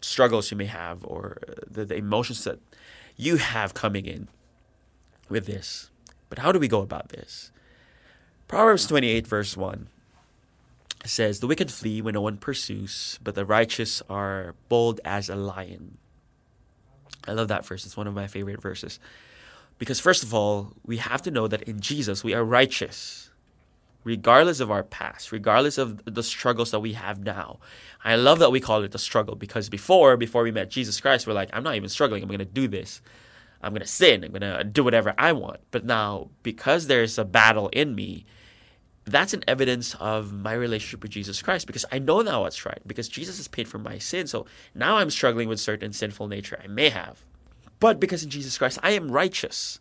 struggles 0.00 0.50
you 0.50 0.56
may 0.56 0.66
have 0.66 1.04
or 1.04 1.38
the, 1.68 1.84
the 1.84 1.96
emotions 1.96 2.44
that 2.44 2.58
you 3.16 3.36
have 3.36 3.74
coming 3.74 4.06
in 4.06 4.28
with 5.28 5.46
this. 5.46 5.90
But 6.28 6.38
how 6.38 6.52
do 6.52 6.58
we 6.58 6.68
go 6.68 6.80
about 6.80 7.08
this? 7.10 7.50
Proverbs 8.48 8.86
28, 8.86 9.26
verse 9.26 9.56
1 9.56 9.88
says, 11.08 11.40
The 11.40 11.46
wicked 11.46 11.70
flee 11.70 12.00
when 12.02 12.14
no 12.14 12.20
one 12.20 12.36
pursues, 12.36 13.18
but 13.22 13.34
the 13.34 13.44
righteous 13.44 14.02
are 14.08 14.54
bold 14.68 15.00
as 15.04 15.28
a 15.28 15.36
lion. 15.36 15.98
I 17.26 17.32
love 17.32 17.48
that 17.48 17.66
verse. 17.66 17.84
It's 17.84 17.96
one 17.96 18.06
of 18.06 18.14
my 18.14 18.26
favorite 18.26 18.62
verses. 18.62 18.98
Because, 19.78 20.00
first 20.00 20.22
of 20.22 20.32
all, 20.32 20.72
we 20.84 20.98
have 20.98 21.22
to 21.22 21.30
know 21.30 21.48
that 21.48 21.62
in 21.62 21.80
Jesus 21.80 22.24
we 22.24 22.32
are 22.32 22.44
righteous, 22.44 23.30
regardless 24.04 24.60
of 24.60 24.70
our 24.70 24.82
past, 24.82 25.32
regardless 25.32 25.76
of 25.76 26.02
the 26.06 26.22
struggles 26.22 26.70
that 26.70 26.80
we 26.80 26.94
have 26.94 27.18
now. 27.18 27.58
I 28.04 28.16
love 28.16 28.38
that 28.38 28.52
we 28.52 28.60
call 28.60 28.82
it 28.82 28.94
a 28.94 28.98
struggle 28.98 29.34
because 29.34 29.68
before, 29.68 30.16
before 30.16 30.44
we 30.44 30.52
met 30.52 30.70
Jesus 30.70 31.00
Christ, 31.00 31.26
we're 31.26 31.34
like, 31.34 31.50
I'm 31.52 31.62
not 31.64 31.74
even 31.74 31.88
struggling. 31.88 32.22
I'm 32.22 32.28
going 32.28 32.38
to 32.38 32.44
do 32.44 32.68
this. 32.68 33.02
I'm 33.62 33.72
going 33.72 33.82
to 33.82 33.88
sin. 33.88 34.24
I'm 34.24 34.32
going 34.32 34.42
to 34.42 34.64
do 34.64 34.84
whatever 34.84 35.14
I 35.18 35.32
want. 35.32 35.60
But 35.70 35.84
now, 35.84 36.30
because 36.42 36.86
there's 36.86 37.18
a 37.18 37.24
battle 37.24 37.68
in 37.68 37.94
me, 37.94 38.24
that's 39.06 39.32
an 39.32 39.44
evidence 39.46 39.94
of 40.00 40.32
my 40.32 40.52
relationship 40.52 41.00
with 41.00 41.12
Jesus 41.12 41.40
Christ 41.40 41.66
because 41.66 41.84
I 41.92 42.00
know 42.00 42.20
now 42.22 42.42
what's 42.42 42.66
right 42.66 42.80
because 42.86 43.08
Jesus 43.08 43.36
has 43.36 43.46
paid 43.46 43.68
for 43.68 43.78
my 43.78 43.98
sin. 43.98 44.26
So 44.26 44.46
now 44.74 44.96
I'm 44.96 45.10
struggling 45.10 45.48
with 45.48 45.60
certain 45.60 45.92
sinful 45.92 46.26
nature 46.26 46.60
I 46.62 46.66
may 46.66 46.88
have. 46.88 47.20
But 47.78 48.00
because 48.00 48.24
in 48.24 48.30
Jesus 48.30 48.58
Christ 48.58 48.78
I 48.82 48.90
am 48.90 49.12
righteous 49.12 49.78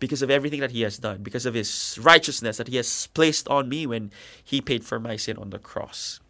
because 0.00 0.22
of 0.22 0.30
everything 0.30 0.60
that 0.60 0.72
he 0.72 0.82
has 0.82 0.98
done, 0.98 1.22
because 1.22 1.46
of 1.46 1.54
his 1.54 1.98
righteousness 2.02 2.56
that 2.56 2.68
he 2.68 2.76
has 2.76 3.06
placed 3.08 3.48
on 3.48 3.68
me 3.68 3.86
when 3.86 4.10
he 4.42 4.60
paid 4.60 4.84
for 4.84 4.98
my 4.98 5.16
sin 5.16 5.38
on 5.38 5.50
the 5.50 5.58
cross. 5.58 6.20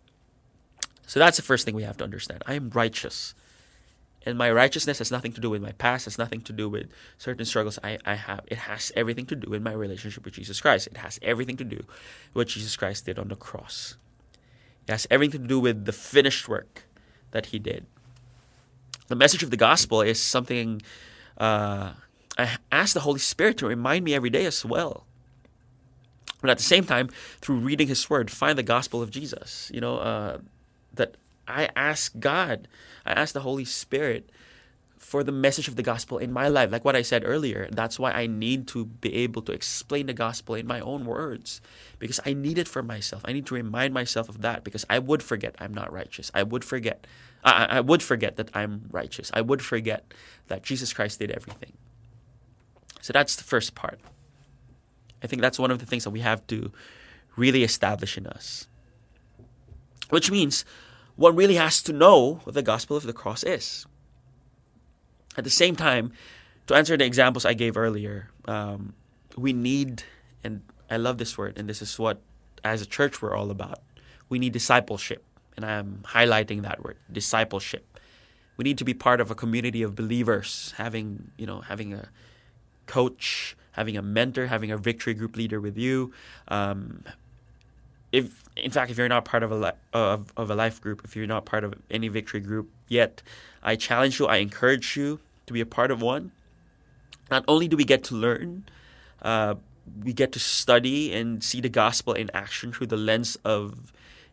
So 1.06 1.18
that's 1.18 1.38
the 1.38 1.42
first 1.42 1.64
thing 1.64 1.74
we 1.74 1.82
have 1.84 1.96
to 1.96 2.04
understand. 2.04 2.42
I 2.46 2.54
am 2.54 2.70
righteous 2.70 3.34
and 4.26 4.36
my 4.36 4.50
righteousness 4.50 4.98
has 4.98 5.10
nothing 5.10 5.32
to 5.32 5.40
do 5.40 5.48
with 5.48 5.62
my 5.62 5.72
past, 5.72 6.04
has 6.04 6.18
nothing 6.18 6.40
to 6.42 6.52
do 6.52 6.68
with 6.68 6.90
certain 7.16 7.44
struggles 7.44 7.78
I, 7.82 7.98
I 8.04 8.14
have. 8.14 8.40
It 8.48 8.58
has 8.58 8.92
everything 8.96 9.24
to 9.26 9.36
do 9.36 9.48
with 9.48 9.62
my 9.62 9.72
relationship 9.72 10.24
with 10.24 10.34
Jesus 10.34 10.60
Christ. 10.60 10.88
It 10.88 10.98
has 10.98 11.18
everything 11.22 11.56
to 11.58 11.64
do 11.64 11.76
with 11.76 11.86
what 12.34 12.48
Jesus 12.48 12.76
Christ 12.76 13.06
did 13.06 13.18
on 13.18 13.28
the 13.28 13.36
cross. 13.36 13.96
It 14.86 14.90
has 14.90 15.06
everything 15.10 15.42
to 15.42 15.48
do 15.48 15.60
with 15.60 15.84
the 15.84 15.92
finished 15.92 16.48
work 16.48 16.84
that 17.30 17.46
he 17.46 17.58
did. 17.58 17.86
The 19.08 19.16
message 19.16 19.42
of 19.42 19.50
the 19.50 19.56
gospel 19.56 20.02
is 20.02 20.20
something 20.20 20.82
uh, 21.38 21.92
I 22.38 22.58
ask 22.70 22.94
the 22.94 23.00
Holy 23.00 23.18
Spirit 23.18 23.56
to 23.58 23.66
remind 23.66 24.04
me 24.04 24.14
every 24.14 24.30
day 24.30 24.44
as 24.46 24.64
well. 24.64 25.04
But 26.40 26.50
at 26.50 26.58
the 26.58 26.64
same 26.64 26.84
time, 26.84 27.08
through 27.40 27.56
reading 27.56 27.88
His 27.88 28.10
Word, 28.10 28.30
find 28.30 28.58
the 28.58 28.62
gospel 28.62 29.02
of 29.02 29.10
Jesus. 29.10 29.70
You 29.72 29.80
know, 29.80 29.98
uh, 29.98 30.38
that 30.94 31.16
I 31.48 31.68
ask 31.76 32.18
God, 32.18 32.68
I 33.04 33.12
ask 33.12 33.32
the 33.32 33.40
Holy 33.40 33.64
Spirit 33.64 34.30
for 35.06 35.22
the 35.22 35.32
message 35.32 35.68
of 35.68 35.76
the 35.76 35.82
gospel 35.82 36.18
in 36.18 36.32
my 36.32 36.48
life. 36.48 36.72
Like 36.72 36.84
what 36.84 36.96
I 36.96 37.02
said 37.02 37.22
earlier, 37.24 37.68
that's 37.70 37.98
why 37.98 38.10
I 38.10 38.26
need 38.26 38.66
to 38.68 38.86
be 38.86 39.14
able 39.14 39.40
to 39.42 39.52
explain 39.52 40.06
the 40.06 40.12
gospel 40.12 40.56
in 40.56 40.66
my 40.66 40.80
own 40.80 41.04
words 41.04 41.60
because 41.98 42.18
I 42.26 42.32
need 42.32 42.58
it 42.58 42.66
for 42.66 42.82
myself. 42.82 43.22
I 43.24 43.32
need 43.32 43.46
to 43.46 43.54
remind 43.54 43.94
myself 43.94 44.28
of 44.28 44.42
that 44.42 44.64
because 44.64 44.84
I 44.90 44.98
would 44.98 45.22
forget 45.22 45.54
I'm 45.60 45.72
not 45.72 45.92
righteous. 45.92 46.32
I 46.34 46.42
would 46.42 46.64
forget. 46.64 47.06
I, 47.44 47.66
I 47.66 47.80
would 47.80 48.02
forget 48.02 48.36
that 48.36 48.50
I'm 48.56 48.88
righteous. 48.90 49.30
I 49.32 49.42
would 49.42 49.62
forget 49.62 50.12
that 50.48 50.64
Jesus 50.64 50.92
Christ 50.92 51.20
did 51.20 51.30
everything. 51.30 51.74
So 53.00 53.12
that's 53.12 53.36
the 53.36 53.44
first 53.44 53.76
part. 53.76 54.00
I 55.22 55.28
think 55.28 55.40
that's 55.40 55.58
one 55.58 55.70
of 55.70 55.78
the 55.78 55.86
things 55.86 56.02
that 56.02 56.10
we 56.10 56.20
have 56.20 56.44
to 56.48 56.72
really 57.36 57.62
establish 57.62 58.18
in 58.18 58.26
us. 58.26 58.66
Which 60.10 60.30
means 60.30 60.64
one 61.16 61.34
really 61.34 61.56
has 61.56 61.82
to 61.82 61.92
know 61.92 62.40
what 62.44 62.54
the 62.54 62.62
gospel 62.62 62.96
of 62.96 63.04
the 63.04 63.12
cross 63.12 63.42
is. 63.42 63.86
At 65.36 65.44
the 65.44 65.50
same 65.50 65.76
time, 65.76 66.12
to 66.66 66.74
answer 66.74 66.96
the 66.96 67.04
examples 67.04 67.44
I 67.44 67.54
gave 67.54 67.76
earlier, 67.76 68.30
um, 68.46 68.94
we 69.36 69.52
need, 69.52 70.02
and 70.44 70.62
I 70.90 70.96
love 70.96 71.18
this 71.18 71.36
word, 71.36 71.58
and 71.58 71.68
this 71.68 71.82
is 71.82 71.98
what 71.98 72.20
as 72.64 72.82
a 72.82 72.86
church 72.86 73.20
we're 73.20 73.34
all 73.34 73.50
about. 73.50 73.80
We 74.28 74.38
need 74.38 74.52
discipleship, 74.52 75.24
and 75.56 75.64
I'm 75.64 76.02
highlighting 76.06 76.62
that 76.62 76.82
word, 76.82 76.96
discipleship. 77.10 77.98
We 78.56 78.64
need 78.64 78.78
to 78.78 78.84
be 78.84 78.94
part 78.94 79.20
of 79.20 79.30
a 79.30 79.34
community 79.34 79.82
of 79.82 79.94
believers, 79.94 80.74
having 80.76 81.30
you 81.36 81.46
know 81.46 81.60
having 81.60 81.92
a 81.92 82.08
coach, 82.86 83.56
having 83.72 83.96
a 83.96 84.02
mentor, 84.02 84.46
having 84.46 84.70
a 84.70 84.78
victory 84.78 85.14
group 85.14 85.36
leader 85.36 85.60
with 85.60 85.76
you. 85.76 86.12
Um, 86.48 87.04
if 88.16 88.46
in 88.56 88.70
fact, 88.70 88.90
if 88.90 88.96
you're 88.96 89.08
not 89.08 89.24
part 89.26 89.42
of 89.42 89.52
a 89.52 89.74
of, 89.92 90.32
of 90.36 90.50
a 90.50 90.54
life 90.54 90.80
group, 90.80 91.02
if 91.04 91.14
you're 91.14 91.26
not 91.26 91.44
part 91.44 91.62
of 91.62 91.74
any 91.90 92.08
victory 92.08 92.40
group 92.40 92.70
yet, 92.88 93.22
I 93.62 93.76
challenge 93.76 94.18
you, 94.18 94.26
I 94.26 94.36
encourage 94.36 94.96
you 94.96 95.20
to 95.46 95.52
be 95.52 95.60
a 95.60 95.66
part 95.66 95.90
of 95.90 96.00
one. 96.00 96.32
Not 97.30 97.44
only 97.46 97.68
do 97.68 97.76
we 97.76 97.84
get 97.84 98.02
to 98.04 98.14
learn, 98.14 98.64
uh, 99.20 99.56
we 100.02 100.12
get 100.12 100.32
to 100.32 100.38
study 100.38 101.12
and 101.12 101.44
see 101.44 101.60
the 101.60 101.68
gospel 101.68 102.14
in 102.14 102.30
action 102.32 102.72
through 102.72 102.86
the 102.86 102.96
lens 102.96 103.36
of 103.44 103.92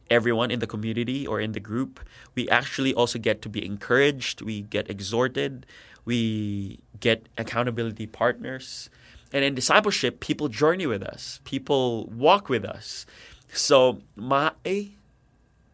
everyone 0.10 0.50
in 0.52 0.60
the 0.60 0.68
community 0.68 1.28
or 1.28 1.42
in 1.42 1.52
the 1.52 1.60
group. 1.60 2.00
We 2.36 2.48
actually 2.50 2.94
also 2.94 3.20
get 3.20 3.42
to 3.44 3.50
be 3.50 3.66
encouraged, 3.66 4.42
we 4.42 4.62
get 4.62 4.90
exhorted, 4.90 5.66
we 6.06 6.80
get 7.00 7.28
accountability 7.38 8.08
partners. 8.08 8.90
And 9.34 9.44
in 9.44 9.56
discipleship, 9.56 10.20
people 10.20 10.48
journey 10.48 10.86
with 10.86 11.04
us, 11.04 11.42
people 11.44 12.06
walk 12.06 12.50
with 12.50 12.64
us. 12.64 13.06
So 13.54 14.02
my 14.16 14.52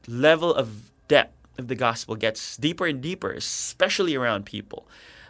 level 0.07 0.53
of 0.53 0.91
depth 1.07 1.33
of 1.57 1.67
the 1.67 1.75
gospel 1.75 2.15
gets 2.15 2.57
deeper 2.57 2.85
and 2.85 3.01
deeper, 3.01 3.31
especially 3.31 4.15
around 4.15 4.45
people 4.45 4.87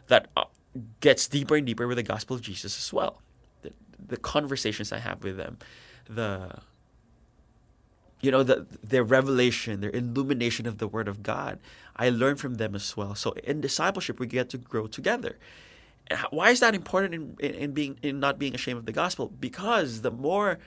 that 0.07 0.27
uh, 0.35 0.45
gets 0.99 1.27
deeper 1.27 1.55
and 1.55 1.65
deeper 1.65 1.87
with 1.87 1.97
the 1.97 2.03
gospel 2.03 2.35
of 2.35 2.41
Jesus 2.41 2.77
as 2.77 2.91
well. 2.91 3.21
The, 3.61 3.71
the 4.07 4.17
conversations 4.17 4.91
I 4.91 4.99
have 4.99 5.23
with 5.23 5.37
them, 5.37 5.57
the 6.09 6.59
you 8.21 8.31
know 8.31 8.43
the 8.43 8.65
their 8.83 9.03
revelation, 9.03 9.81
their 9.81 9.91
illumination 9.91 10.65
of 10.65 10.77
the 10.77 10.87
word 10.87 11.07
of 11.07 11.23
God, 11.23 11.59
I 11.95 12.09
learn 12.09 12.35
from 12.35 12.55
them 12.55 12.75
as 12.75 12.97
well. 12.97 13.15
So 13.15 13.31
in 13.43 13.61
discipleship, 13.61 14.19
we 14.19 14.27
get 14.27 14.49
to 14.49 14.57
grow 14.57 14.87
together. 14.87 15.37
Why 16.31 16.49
is 16.49 16.59
that 16.59 16.73
important 16.73 17.13
in, 17.13 17.35
in, 17.39 17.53
in 17.55 17.71
being 17.73 17.99
in 18.01 18.19
not 18.19 18.39
being 18.39 18.55
ashamed 18.55 18.79
of 18.79 18.85
the 18.85 18.91
gospel? 18.91 19.31
Because 19.39 20.01
the 20.01 20.11
more 20.11 20.57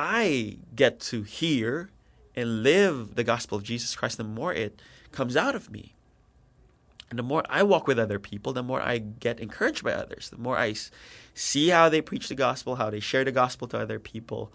I 0.00 0.58
get 0.76 1.00
to 1.10 1.24
hear 1.24 1.90
and 2.36 2.62
live 2.62 3.16
the 3.16 3.24
gospel 3.24 3.58
of 3.58 3.64
Jesus 3.64 3.96
Christ, 3.96 4.16
the 4.16 4.22
more 4.22 4.54
it 4.54 4.80
comes 5.10 5.36
out 5.36 5.56
of 5.56 5.72
me. 5.72 5.96
And 7.10 7.18
the 7.18 7.24
more 7.24 7.42
I 7.50 7.64
walk 7.64 7.88
with 7.88 7.98
other 7.98 8.20
people, 8.20 8.52
the 8.52 8.62
more 8.62 8.80
I 8.80 8.98
get 8.98 9.40
encouraged 9.40 9.82
by 9.82 9.92
others. 9.92 10.30
The 10.30 10.38
more 10.38 10.56
I 10.56 10.76
see 11.34 11.70
how 11.70 11.88
they 11.88 12.00
preach 12.00 12.28
the 12.28 12.36
gospel, 12.36 12.76
how 12.76 12.90
they 12.90 13.00
share 13.00 13.24
the 13.24 13.32
gospel 13.32 13.66
to 13.68 13.78
other 13.78 13.98
people, 13.98 14.52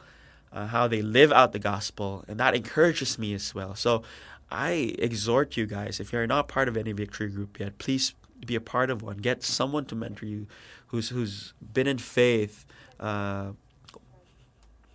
uh, 0.53 0.67
how 0.67 0.87
they 0.87 1.01
live 1.01 1.33
out 1.33 1.51
the 1.51 1.59
gospel, 1.59 2.23
and 2.29 2.39
that 2.39 2.55
encourages 2.55 3.19
me 3.19 3.33
as 3.33 3.53
well. 3.53 3.75
So 3.75 4.03
I 4.49 4.95
exhort 4.97 5.57
you 5.57 5.65
guys, 5.65 5.99
if 5.99 6.13
you're 6.13 6.25
not 6.25 6.47
part 6.47 6.69
of 6.69 6.77
any 6.77 6.93
victory 6.93 7.27
group 7.27 7.59
yet, 7.59 7.79
please 7.79 8.13
be 8.45 8.55
a 8.55 8.61
part 8.61 8.89
of 8.89 9.01
one. 9.01 9.17
Get 9.17 9.43
someone 9.43 9.83
to 9.85 9.95
mentor 9.95 10.25
you 10.25 10.47
who's 10.87 11.09
who's 11.09 11.53
been 11.59 11.87
in 11.87 11.97
faith, 11.97 12.65
uh, 12.97 13.53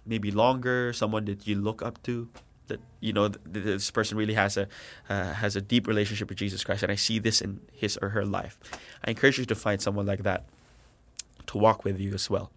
maybe 0.09 0.31
longer, 0.31 0.93
someone 0.93 1.27
that 1.27 1.47
you 1.47 1.55
look 1.57 1.83
up 1.83 2.03
to, 2.05 2.29
that 2.69 2.81
you 3.01 3.13
know 3.13 3.29
th- 3.29 3.65
this 3.65 3.91
person 3.91 4.17
really 4.17 4.35
has 4.35 4.57
a 4.57 4.69
uh, 5.09 5.35
has 5.35 5.57
a 5.57 5.61
deep 5.61 5.87
relationship 5.87 6.29
with 6.29 6.39
Jesus 6.39 6.65
Christ, 6.65 6.83
and 6.83 6.93
I 6.93 6.97
see 6.97 7.19
this 7.19 7.41
in 7.41 7.61
his 7.73 7.99
or 8.01 8.11
her 8.11 8.25
life. 8.25 8.59
I 9.05 9.11
encourage 9.11 9.39
you 9.39 9.45
to 9.47 9.55
find 9.55 9.81
someone 9.81 10.07
like 10.07 10.23
that 10.23 10.45
to 11.47 11.59
walk 11.59 11.85
with 11.85 11.99
you 11.99 12.15
as 12.15 12.29
well. 12.31 12.51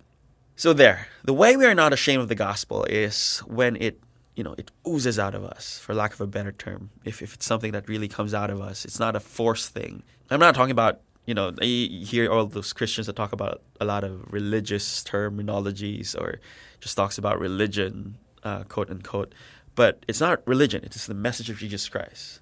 So 0.56 0.74
there, 0.74 1.08
the 1.24 1.34
way 1.34 1.58
we 1.58 1.66
are 1.66 1.76
not 1.76 1.94
ashamed 1.94 2.22
of 2.22 2.28
the 2.28 2.36
gospel 2.36 2.86
is 2.86 3.40
when 3.48 3.76
it 3.78 4.00
you 4.36 4.44
know 4.44 4.56
it 4.58 4.72
oozes 4.88 5.20
out 5.20 5.36
of 5.36 5.44
us, 5.44 5.80
for 5.80 5.94
lack 5.94 6.14
of 6.14 6.22
a 6.22 6.28
better 6.28 6.52
term. 6.52 6.92
If 7.04 7.22
if 7.22 7.34
it's 7.34 7.46
something 7.46 7.72
that 7.72 7.90
really 7.90 8.08
comes 8.08 8.34
out 8.34 8.50
of 8.50 8.62
us, 8.62 8.86
it's 8.86 9.00
not 9.00 9.16
a 9.16 9.20
forced 9.20 9.70
thing. 9.74 10.04
I'm 10.30 10.40
not 10.40 10.56
talking 10.56 10.72
about 10.72 11.02
you 11.26 11.36
know, 11.36 11.54
you 11.62 12.06
hear 12.06 12.32
all 12.32 12.46
those 12.46 12.74
Christians 12.74 13.08
that 13.08 13.16
talk 13.16 13.32
about 13.32 13.62
a 13.80 13.86
lot 13.86 14.04
of 14.04 14.34
religious 14.34 15.04
terminologies 15.04 16.16
or 16.20 16.40
just 16.82 16.98
talks 16.98 17.18
about 17.18 17.40
religion, 17.40 18.18
uh, 18.44 18.64
quote 18.64 18.90
unquote. 18.90 19.34
But 19.76 20.04
it's 20.08 20.20
not 20.20 20.46
religion, 20.46 20.84
it's 20.84 21.08
the 21.08 21.14
message 21.14 21.50
of 21.50 21.58
Jesus 21.58 21.88
Christ. 21.88 22.42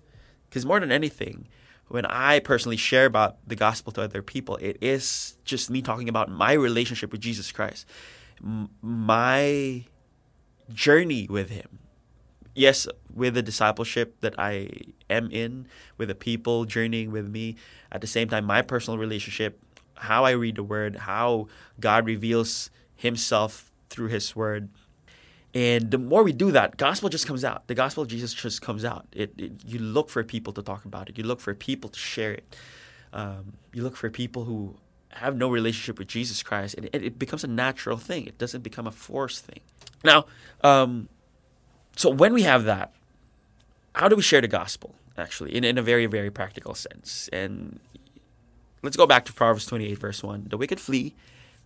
Because 0.49 0.65
more 0.65 0.79
than 0.79 0.91
anything, 0.91 1.47
when 1.89 2.05
I 2.05 2.39
personally 2.39 2.77
share 2.77 3.05
about 3.05 3.37
the 3.47 3.55
gospel 3.55 3.91
to 3.93 4.01
other 4.01 4.21
people, 4.21 4.55
it 4.57 4.77
is 4.81 5.37
just 5.43 5.69
me 5.69 5.81
talking 5.81 6.09
about 6.09 6.29
my 6.29 6.53
relationship 6.53 7.11
with 7.11 7.21
Jesus 7.21 7.51
Christ, 7.51 7.85
M- 8.43 8.69
my 8.81 9.85
journey 10.71 11.27
with 11.29 11.49
Him. 11.49 11.79
Yes, 12.55 12.87
with 13.13 13.35
the 13.35 13.41
discipleship 13.41 14.21
that 14.21 14.35
I 14.39 14.69
am 15.09 15.31
in, 15.31 15.67
with 15.97 16.09
the 16.09 16.15
people 16.15 16.65
journeying 16.65 17.11
with 17.11 17.27
me, 17.27 17.55
at 17.91 18.01
the 18.01 18.07
same 18.07 18.29
time, 18.29 18.45
my 18.45 18.61
personal 18.61 18.97
relationship, 18.97 19.59
how 19.95 20.25
I 20.25 20.31
read 20.31 20.55
the 20.55 20.63
Word, 20.63 20.95
how 20.95 21.47
God 21.79 22.05
reveals 22.05 22.69
Himself 22.95 23.68
through 23.89 24.07
His 24.07 24.35
Word. 24.35 24.69
And 25.53 25.89
the 25.89 25.97
more 25.97 26.23
we 26.23 26.31
do 26.31 26.51
that, 26.51 26.77
gospel 26.77 27.09
just 27.09 27.25
comes 27.25 27.43
out. 27.43 27.67
The 27.67 27.73
gospel 27.73 28.03
of 28.03 28.09
Jesus 28.09 28.33
just 28.33 28.61
comes 28.61 28.85
out. 28.85 29.07
It, 29.13 29.33
it 29.37 29.51
you 29.65 29.79
look 29.79 30.09
for 30.09 30.23
people 30.23 30.53
to 30.53 30.61
talk 30.61 30.85
about 30.85 31.09
it. 31.09 31.17
You 31.17 31.23
look 31.23 31.39
for 31.41 31.53
people 31.55 31.89
to 31.89 31.99
share 31.99 32.33
it. 32.33 32.55
Um, 33.11 33.53
you 33.73 33.81
look 33.81 33.95
for 33.95 34.09
people 34.11 34.43
who 34.43 34.75
have 35.13 35.35
no 35.35 35.49
relationship 35.49 35.97
with 35.97 36.07
Jesus 36.07 36.43
Christ, 36.43 36.75
and 36.75 36.85
it, 36.93 37.03
it, 37.03 37.19
becomes 37.19 37.43
a 37.43 37.47
natural 37.47 37.97
thing. 37.97 38.27
It 38.27 38.37
doesn't 38.37 38.61
become 38.61 38.85
a 38.85 38.91
forced 38.91 39.43
thing. 39.45 39.61
Now, 40.03 40.25
um, 40.61 41.09
so 41.95 42.11
when 42.11 42.33
we 42.33 42.43
have 42.43 42.65
that, 42.65 42.93
how 43.95 44.07
do 44.07 44.15
we 44.15 44.21
share 44.21 44.41
the 44.41 44.47
gospel? 44.47 44.93
Actually, 45.17 45.55
in, 45.55 45.63
in 45.63 45.77
a 45.77 45.81
very 45.81 46.05
very 46.05 46.29
practical 46.29 46.75
sense. 46.75 47.27
And 47.33 47.79
let's 48.83 48.95
go 48.95 49.07
back 49.07 49.25
to 49.25 49.33
Proverbs 49.33 49.65
twenty 49.65 49.87
eight 49.87 49.97
verse 49.97 50.23
one: 50.23 50.45
The 50.47 50.57
wicked 50.57 50.79
flee 50.79 51.15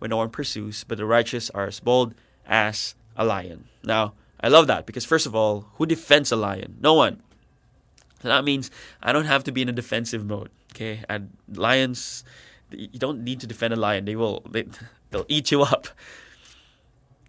when 0.04 0.10
no 0.10 0.18
one 0.18 0.28
pursues, 0.28 0.84
but 0.84 0.98
the 0.98 1.06
righteous 1.06 1.48
are 1.56 1.66
as 1.66 1.80
bold 1.80 2.14
as 2.46 2.94
a 3.16 3.24
lion. 3.24 3.64
Now, 3.82 4.12
I 4.38 4.48
love 4.48 4.66
that 4.66 4.84
because, 4.84 5.06
first 5.06 5.24
of 5.24 5.34
all, 5.34 5.64
who 5.76 5.86
defends 5.86 6.30
a 6.30 6.36
lion? 6.36 6.76
No 6.78 6.92
one. 6.92 7.22
So 8.20 8.28
that 8.28 8.44
means 8.44 8.70
I 9.02 9.14
don't 9.14 9.24
have 9.24 9.44
to 9.44 9.50
be 9.50 9.62
in 9.62 9.70
a 9.70 9.72
defensive 9.72 10.26
mode. 10.26 10.50
Okay, 10.74 11.02
and 11.08 11.30
lions, 11.48 12.22
you 12.70 12.98
don't 12.98 13.24
need 13.24 13.40
to 13.40 13.46
defend 13.46 13.72
a 13.72 13.78
lion. 13.78 14.04
They 14.04 14.14
will, 14.14 14.42
they, 14.50 14.66
they'll 15.10 15.24
eat 15.26 15.50
you 15.50 15.62
up. 15.62 15.88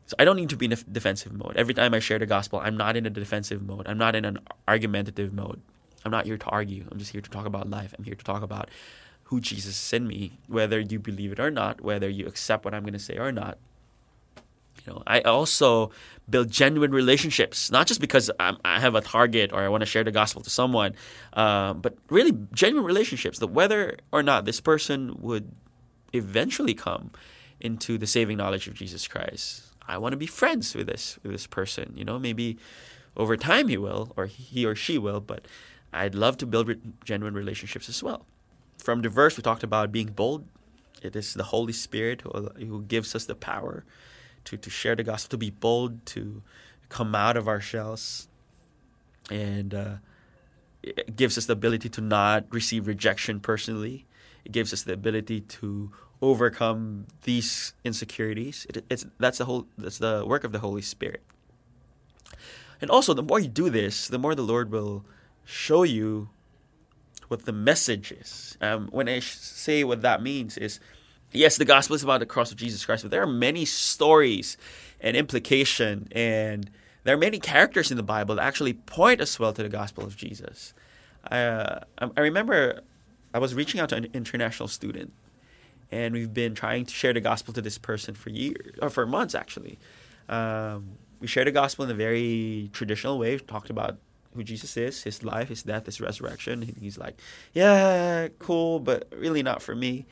So 0.07 0.15
I 0.19 0.25
don't 0.25 0.35
need 0.35 0.49
to 0.49 0.57
be 0.57 0.65
in 0.65 0.73
a 0.73 0.75
defensive 0.75 1.31
mode. 1.31 1.55
Every 1.55 1.73
time 1.73 1.93
I 1.93 1.99
share 1.99 2.19
the 2.19 2.25
gospel, 2.25 2.59
I'm 2.61 2.75
not 2.75 2.97
in 2.97 3.05
a 3.05 3.09
defensive 3.09 3.61
mode. 3.61 3.87
I'm 3.87 3.97
not 3.97 4.17
in 4.17 4.25
an 4.25 4.39
argumentative 4.67 5.31
mode. 5.31 5.61
I'm 6.03 6.11
not 6.11 6.25
here 6.25 6.37
to 6.37 6.45
argue. 6.47 6.83
I'm 6.91 6.99
just 6.99 7.13
here 7.13 7.21
to 7.21 7.29
talk 7.29 7.45
about 7.45 7.69
life. 7.69 7.95
I'm 7.97 8.03
here 8.03 8.15
to 8.15 8.23
talk 8.25 8.43
about 8.43 8.69
who 9.25 9.41
Jesus 9.41 9.75
sent 9.75 10.05
me, 10.05 10.37
whether 10.47 10.79
you 10.79 10.99
believe 10.99 11.31
it 11.31 11.39
or 11.39 11.49
not, 11.49 11.81
whether 11.81 12.07
you 12.07 12.27
accept 12.27 12.63
what 12.63 12.73
I'm 12.73 12.83
going 12.83 12.93
to 12.93 12.99
say 12.99 13.17
or 13.17 13.31
not. 13.31 13.57
You 14.85 14.93
know, 14.93 15.03
I 15.07 15.21
also 15.21 15.89
build 16.29 16.51
genuine 16.51 16.91
relationships, 16.91 17.71
not 17.71 17.87
just 17.87 17.99
because 17.99 18.29
I'm, 18.39 18.57
i 18.63 18.79
have 18.79 18.93
a 18.93 19.01
target 19.01 19.51
or 19.51 19.61
I 19.61 19.67
want 19.67 19.81
to 19.81 19.87
share 19.87 20.03
the 20.03 20.11
gospel 20.11 20.43
to 20.43 20.49
someone, 20.49 20.93
uh, 21.33 21.73
but 21.73 21.97
really 22.09 22.37
genuine 22.53 22.85
relationships. 22.85 23.39
That 23.39 23.47
whether 23.47 23.97
or 24.11 24.21
not 24.21 24.45
this 24.45 24.61
person 24.61 25.17
would 25.21 25.51
eventually 26.13 26.75
come 26.75 27.09
into 27.59 27.97
the 27.97 28.05
saving 28.05 28.37
knowledge 28.37 28.67
of 28.67 28.75
Jesus 28.75 29.07
Christ, 29.07 29.63
I 29.87 29.97
want 29.97 30.13
to 30.13 30.17
be 30.17 30.27
friends 30.27 30.75
with 30.75 30.85
this 30.85 31.17
with 31.23 31.31
this 31.31 31.47
person. 31.47 31.93
You 31.95 32.05
know, 32.05 32.19
maybe 32.19 32.57
over 33.17 33.37
time 33.37 33.69
he 33.69 33.77
will, 33.77 34.13
or 34.15 34.27
he 34.27 34.67
or 34.67 34.75
she 34.75 34.99
will, 34.99 35.19
but 35.19 35.47
I'd 35.91 36.13
love 36.13 36.37
to 36.37 36.45
build 36.45 36.67
re- 36.67 36.77
genuine 37.03 37.33
relationships 37.33 37.89
as 37.89 38.03
well 38.03 38.27
from 38.77 39.01
the 39.01 39.09
verse 39.09 39.37
we 39.37 39.43
talked 39.43 39.63
about 39.63 39.91
being 39.91 40.07
bold. 40.07 40.45
It 41.01 41.15
is 41.15 41.33
the 41.33 41.43
Holy 41.43 41.73
Spirit 41.73 42.21
who, 42.21 42.49
who 42.57 42.81
gives 42.83 43.15
us 43.15 43.25
the 43.25 43.35
power 43.35 43.85
to, 44.45 44.57
to 44.57 44.69
share 44.69 44.95
the 44.95 45.03
gospel, 45.03 45.31
to 45.31 45.37
be 45.37 45.49
bold, 45.49 46.05
to 46.07 46.41
come 46.89 47.15
out 47.15 47.37
of 47.37 47.47
our 47.47 47.61
shells. 47.61 48.27
And 49.29 49.73
uh, 49.73 49.95
it 50.83 51.15
gives 51.15 51.37
us 51.37 51.45
the 51.45 51.53
ability 51.53 51.89
to 51.89 52.01
not 52.01 52.45
receive 52.51 52.87
rejection 52.87 53.39
personally. 53.39 54.05
It 54.43 54.51
gives 54.51 54.71
us 54.71 54.83
the 54.83 54.93
ability 54.93 55.41
to 55.41 55.91
overcome 56.21 57.07
these 57.23 57.73
insecurities. 57.83 58.65
It, 58.69 58.85
it's 58.89 59.05
that's 59.19 59.39
the 59.39 59.45
whole 59.45 59.67
that's 59.77 59.97
the 59.97 60.23
work 60.25 60.43
of 60.43 60.51
the 60.51 60.59
Holy 60.59 60.83
Spirit. 60.83 61.23
And 62.81 62.91
also, 62.91 63.13
the 63.13 63.23
more 63.23 63.39
you 63.39 63.47
do 63.47 63.69
this, 63.69 64.07
the 64.07 64.19
more 64.19 64.35
the 64.35 64.43
Lord 64.43 64.69
will 64.69 65.05
show 65.43 65.83
you 65.83 66.29
what 67.27 67.45
the 67.45 67.51
message 67.51 68.11
is. 68.11 68.57
Um, 68.61 68.87
when 68.91 69.09
I 69.09 69.19
say 69.19 69.83
what 69.83 70.01
that 70.01 70.21
means 70.21 70.57
is, 70.57 70.79
yes, 71.31 71.57
the 71.57 71.65
gospel 71.65 71.95
is 71.95 72.03
about 72.03 72.19
the 72.19 72.25
cross 72.25 72.51
of 72.51 72.57
Jesus 72.57 72.85
Christ, 72.85 73.03
but 73.03 73.11
there 73.11 73.21
are 73.21 73.27
many 73.27 73.65
stories 73.65 74.57
and 75.01 75.15
implication, 75.17 76.07
and 76.11 76.69
there 77.03 77.15
are 77.15 77.19
many 77.19 77.39
characters 77.39 77.91
in 77.91 77.97
the 77.97 78.03
Bible 78.03 78.35
that 78.35 78.43
actually 78.43 78.73
point 78.73 79.21
as 79.21 79.39
well 79.39 79.53
to 79.53 79.63
the 79.63 79.69
gospel 79.69 80.03
of 80.03 80.15
Jesus. 80.15 80.73
Uh, 81.29 81.79
I 81.99 82.21
remember 82.21 82.81
I 83.33 83.39
was 83.39 83.53
reaching 83.53 83.79
out 83.81 83.89
to 83.89 83.95
an 83.95 84.07
international 84.13 84.67
student, 84.67 85.11
and 85.91 86.13
we've 86.13 86.33
been 86.33 86.55
trying 86.55 86.85
to 86.85 86.93
share 86.93 87.13
the 87.13 87.21
gospel 87.21 87.53
to 87.53 87.61
this 87.61 87.77
person 87.77 88.15
for 88.15 88.29
years, 88.29 88.75
or 88.81 88.89
for 88.89 89.05
months 89.05 89.35
actually. 89.35 89.77
Um, 90.29 90.97
we 91.19 91.27
shared 91.27 91.47
the 91.47 91.51
gospel 91.51 91.85
in 91.85 91.91
a 91.91 91.95
very 91.95 92.69
traditional 92.73 93.17
way. 93.17 93.35
We 93.35 93.39
talked 93.39 93.69
about 93.69 93.97
who 94.35 94.43
Jesus 94.43 94.77
is, 94.77 95.03
his 95.03 95.23
life, 95.23 95.49
his 95.49 95.63
death, 95.63 95.85
his 95.85 95.99
resurrection. 95.99 96.63
And 96.63 96.77
he's 96.79 96.97
like, 96.97 97.19
yeah, 97.53 98.27
cool, 98.39 98.79
but 98.79 99.07
really 99.15 99.41
not 99.41 99.61
for 99.61 99.75
me. 99.75 100.05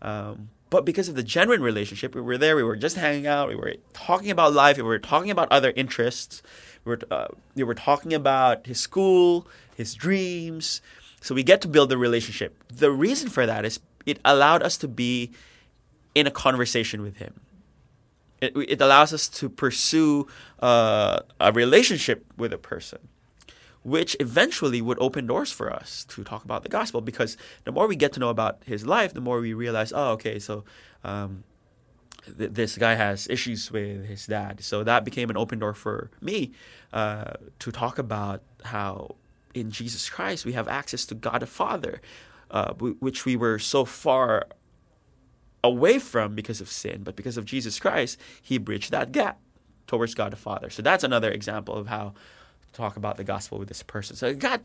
Um, 0.00 0.50
but 0.70 0.84
because 0.84 1.08
of 1.08 1.14
the 1.14 1.22
genuine 1.22 1.62
relationship, 1.62 2.14
we 2.14 2.20
were 2.20 2.38
there, 2.38 2.56
we 2.56 2.62
were 2.62 2.76
just 2.76 2.96
hanging 2.96 3.26
out, 3.26 3.48
we 3.48 3.54
were 3.54 3.74
talking 3.92 4.30
about 4.30 4.52
life, 4.52 4.76
we 4.76 4.82
were 4.82 4.98
talking 4.98 5.30
about 5.30 5.50
other 5.52 5.72
interests, 5.76 6.42
we 6.84 6.90
were, 6.90 7.00
uh, 7.10 7.28
we 7.54 7.62
were 7.62 7.74
talking 7.74 8.12
about 8.12 8.66
his 8.66 8.80
school, 8.80 9.46
his 9.76 9.94
dreams. 9.94 10.80
So 11.20 11.34
we 11.34 11.42
get 11.42 11.60
to 11.62 11.68
build 11.68 11.92
a 11.92 11.96
relationship. 11.96 12.64
The 12.72 12.90
reason 12.90 13.30
for 13.30 13.46
that 13.46 13.64
is 13.64 13.80
it 14.04 14.18
allowed 14.24 14.62
us 14.62 14.76
to 14.78 14.88
be 14.88 15.32
in 16.14 16.26
a 16.26 16.30
conversation 16.30 17.02
with 17.02 17.16
him. 17.16 17.40
It, 18.40 18.52
it 18.56 18.80
allows 18.80 19.14
us 19.14 19.28
to 19.28 19.48
pursue 19.48 20.26
uh, 20.60 21.20
a 21.40 21.52
relationship 21.52 22.26
with 22.36 22.52
a 22.52 22.58
person 22.58 22.98
which 23.84 24.16
eventually 24.18 24.80
would 24.80 24.98
open 24.98 25.26
doors 25.26 25.52
for 25.52 25.72
us 25.72 26.04
to 26.06 26.24
talk 26.24 26.42
about 26.42 26.62
the 26.62 26.68
gospel 26.68 27.02
because 27.02 27.36
the 27.64 27.70
more 27.70 27.86
we 27.86 27.94
get 27.94 28.12
to 28.14 28.20
know 28.20 28.30
about 28.30 28.62
his 28.64 28.86
life, 28.86 29.12
the 29.12 29.20
more 29.20 29.40
we 29.40 29.52
realize, 29.52 29.92
oh, 29.94 30.12
okay, 30.12 30.38
so 30.38 30.64
um, 31.04 31.44
th- 32.38 32.52
this 32.52 32.78
guy 32.78 32.94
has 32.94 33.28
issues 33.28 33.70
with 33.70 34.06
his 34.06 34.26
dad. 34.26 34.64
So 34.64 34.84
that 34.84 35.04
became 35.04 35.28
an 35.28 35.36
open 35.36 35.58
door 35.58 35.74
for 35.74 36.10
me 36.22 36.52
uh, 36.94 37.34
to 37.58 37.70
talk 37.70 37.98
about 37.98 38.42
how 38.64 39.16
in 39.52 39.70
Jesus 39.70 40.08
Christ 40.08 40.46
we 40.46 40.54
have 40.54 40.66
access 40.66 41.04
to 41.06 41.14
God 41.14 41.42
the 41.42 41.46
Father, 41.46 42.00
uh, 42.50 42.68
w- 42.68 42.96
which 43.00 43.26
we 43.26 43.36
were 43.36 43.58
so 43.58 43.84
far 43.84 44.46
away 45.62 45.98
from 45.98 46.34
because 46.34 46.62
of 46.62 46.70
sin, 46.70 47.02
but 47.02 47.16
because 47.16 47.36
of 47.36 47.44
Jesus 47.44 47.78
Christ, 47.78 48.18
he 48.40 48.56
bridged 48.56 48.90
that 48.92 49.12
gap 49.12 49.40
towards 49.86 50.14
God 50.14 50.32
the 50.32 50.36
Father. 50.36 50.70
So 50.70 50.80
that's 50.80 51.04
another 51.04 51.30
example 51.30 51.74
of 51.74 51.88
how 51.88 52.14
talk 52.74 52.96
about 52.96 53.16
the 53.16 53.24
gospel 53.24 53.58
with 53.58 53.68
this 53.68 53.82
person. 53.82 54.16
So 54.16 54.26
it 54.26 54.38
got 54.38 54.62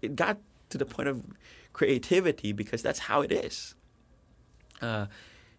it 0.00 0.14
got 0.16 0.38
to 0.70 0.78
the 0.78 0.86
point 0.86 1.08
of 1.08 1.22
creativity 1.72 2.52
because 2.52 2.82
that's 2.82 3.00
how 3.00 3.22
it 3.22 3.32
is. 3.32 3.74
Uh, 4.80 5.06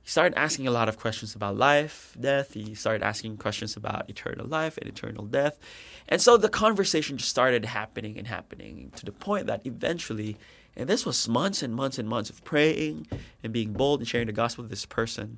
he 0.02 0.10
started 0.10 0.38
asking 0.38 0.68
a 0.68 0.72
lot 0.72 0.90
of 0.90 1.00
questions 1.00 1.34
about 1.34 1.56
life, 1.56 2.16
death. 2.20 2.54
He 2.54 2.76
started 2.76 3.04
asking 3.04 3.38
questions 3.38 3.78
about 3.78 4.10
eternal 4.10 4.46
life 4.46 4.78
and 4.78 4.88
eternal 4.88 5.26
death. 5.26 5.58
And 6.10 6.22
so 6.22 6.36
the 6.36 6.50
conversation 6.50 7.18
just 7.18 7.30
started 7.30 7.64
happening 7.64 8.18
and 8.18 8.28
happening 8.28 8.92
to 8.98 9.06
the 9.06 9.14
point 9.14 9.48
that 9.48 9.66
eventually, 9.66 10.36
and 10.76 10.90
this 10.90 11.06
was 11.06 11.30
months 11.30 11.64
and 11.64 11.74
months 11.74 11.98
and 11.98 12.10
months 12.10 12.30
of 12.30 12.44
praying 12.44 13.08
and 13.42 13.54
being 13.54 13.72
bold 13.72 14.02
and 14.02 14.08
sharing 14.08 14.28
the 14.28 14.34
gospel 14.34 14.64
with 14.64 14.72
this 14.72 14.86
person. 14.86 15.38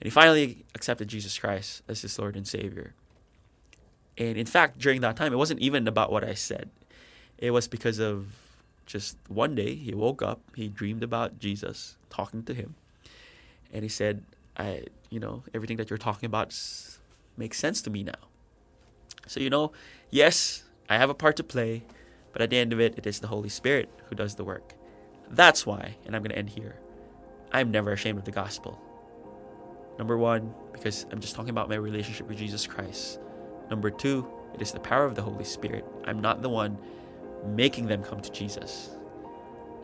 And 0.00 0.04
he 0.04 0.10
finally 0.10 0.64
accepted 0.74 1.08
Jesus 1.08 1.38
Christ 1.38 1.82
as 1.86 2.00
his 2.00 2.18
Lord 2.18 2.36
and 2.36 2.48
Savior. 2.48 2.94
And 4.16 4.36
in 4.36 4.46
fact, 4.46 4.78
during 4.78 5.00
that 5.00 5.16
time, 5.16 5.32
it 5.32 5.36
wasn't 5.36 5.60
even 5.60 5.88
about 5.88 6.12
what 6.12 6.24
I 6.24 6.34
said. 6.34 6.70
It 7.38 7.50
was 7.50 7.66
because 7.66 7.98
of 7.98 8.26
just 8.86 9.16
one 9.28 9.54
day 9.54 9.74
he 9.74 9.94
woke 9.94 10.22
up, 10.22 10.40
he 10.54 10.68
dreamed 10.68 11.02
about 11.02 11.38
Jesus, 11.38 11.96
talking 12.10 12.42
to 12.44 12.54
him, 12.54 12.74
and 13.72 13.82
he 13.82 13.88
said, 13.88 14.22
"I, 14.56 14.84
you 15.10 15.18
know, 15.18 15.42
everything 15.54 15.76
that 15.78 15.90
you're 15.90 15.98
talking 15.98 16.26
about 16.26 16.54
makes 17.36 17.58
sense 17.58 17.82
to 17.82 17.90
me 17.90 18.04
now." 18.04 18.28
So 19.26 19.40
you 19.40 19.50
know, 19.50 19.72
yes, 20.10 20.64
I 20.88 20.98
have 20.98 21.10
a 21.10 21.14
part 21.14 21.36
to 21.36 21.44
play, 21.44 21.82
but 22.32 22.42
at 22.42 22.50
the 22.50 22.58
end 22.58 22.72
of 22.72 22.80
it, 22.80 22.94
it 22.98 23.06
is 23.06 23.20
the 23.20 23.28
Holy 23.28 23.48
Spirit 23.48 23.88
who 24.08 24.14
does 24.14 24.34
the 24.36 24.44
work. 24.44 24.74
That's 25.30 25.66
why, 25.66 25.96
and 26.04 26.14
I'm 26.14 26.22
going 26.22 26.30
to 26.30 26.38
end 26.38 26.50
here. 26.50 26.76
I'm 27.52 27.70
never 27.70 27.92
ashamed 27.92 28.18
of 28.18 28.24
the 28.24 28.30
gospel. 28.30 28.80
Number 29.98 30.18
one, 30.18 30.52
because 30.72 31.06
I'm 31.10 31.20
just 31.20 31.34
talking 31.34 31.50
about 31.50 31.68
my 31.68 31.76
relationship 31.76 32.28
with 32.28 32.38
Jesus 32.38 32.66
Christ. 32.66 33.18
Number 33.70 33.90
two, 33.90 34.26
it 34.54 34.62
is 34.62 34.72
the 34.72 34.80
power 34.80 35.04
of 35.04 35.14
the 35.14 35.22
Holy 35.22 35.44
Spirit. 35.44 35.84
I'm 36.04 36.20
not 36.20 36.42
the 36.42 36.48
one 36.48 36.78
making 37.46 37.86
them 37.86 38.02
come 38.02 38.20
to 38.20 38.30
Jesus. 38.30 38.90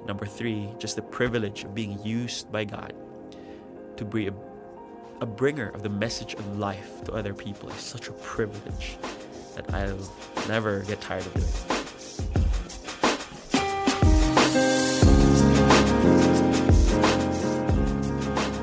Number 0.07 0.27
three, 0.27 0.69
just 0.79 0.97
the 0.97 1.03
privilege 1.03 1.65
of 1.65 1.75
being 1.75 2.03
used 2.05 2.51
by 2.51 2.65
God 2.65 2.95
to 3.97 4.05
be 4.05 4.29
a, 4.29 4.35
a 5.21 5.27
bringer 5.27 5.69
of 5.69 5.83
the 5.83 5.89
message 5.89 6.35
of 6.35 6.59
life 6.59 7.05
to 7.05 7.13
other 7.13 7.35
people 7.35 7.69
is 7.71 7.81
such 7.81 8.09
a 8.09 8.13
privilege 8.13 8.97
that 9.57 9.73
I'll 9.75 10.11
never 10.49 10.81
get 10.81 11.01
tired 11.01 11.27
of 11.27 11.35
doing. 11.35 11.80